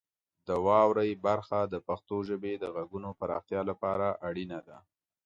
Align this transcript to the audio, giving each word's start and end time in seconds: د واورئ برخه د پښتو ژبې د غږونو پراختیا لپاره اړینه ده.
د 0.47 0.49
واورئ 0.65 1.11
برخه 1.27 1.59
د 1.73 1.75
پښتو 1.87 2.17
ژبې 2.29 2.53
د 2.59 2.65
غږونو 2.75 3.09
پراختیا 3.19 3.61
لپاره 3.71 4.07
اړینه 4.27 4.59
ده. 4.67 4.77